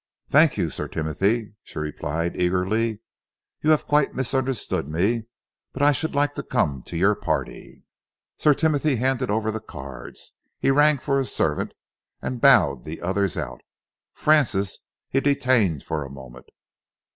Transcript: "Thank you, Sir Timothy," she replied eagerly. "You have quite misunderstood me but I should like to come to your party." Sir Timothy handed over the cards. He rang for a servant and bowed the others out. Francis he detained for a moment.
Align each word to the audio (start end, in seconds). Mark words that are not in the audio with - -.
"Thank 0.29 0.57
you, 0.57 0.71
Sir 0.71 0.87
Timothy," 0.87 1.53
she 1.61 1.77
replied 1.77 2.35
eagerly. 2.35 3.01
"You 3.61 3.69
have 3.69 3.85
quite 3.85 4.15
misunderstood 4.15 4.87
me 4.87 5.25
but 5.73 5.83
I 5.83 5.91
should 5.91 6.15
like 6.15 6.33
to 6.33 6.41
come 6.41 6.81
to 6.87 6.97
your 6.97 7.13
party." 7.13 7.83
Sir 8.35 8.55
Timothy 8.55 8.95
handed 8.95 9.29
over 9.29 9.51
the 9.51 9.59
cards. 9.59 10.33
He 10.57 10.71
rang 10.71 10.97
for 10.97 11.19
a 11.19 11.25
servant 11.25 11.75
and 12.19 12.41
bowed 12.41 12.83
the 12.83 12.99
others 12.99 13.37
out. 13.37 13.61
Francis 14.11 14.79
he 15.07 15.19
detained 15.19 15.83
for 15.83 16.03
a 16.03 16.09
moment. 16.09 16.47